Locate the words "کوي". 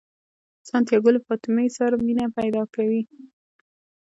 2.75-3.01